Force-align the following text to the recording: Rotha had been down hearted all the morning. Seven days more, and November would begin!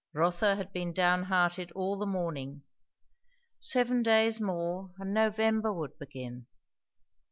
Rotha 0.13 0.55
had 0.55 0.73
been 0.73 0.93
down 0.93 1.25
hearted 1.25 1.71
all 1.73 1.95
the 1.95 2.07
morning. 2.07 2.63
Seven 3.59 4.01
days 4.01 4.41
more, 4.41 4.89
and 4.97 5.13
November 5.13 5.71
would 5.71 5.99
begin! 5.99 6.47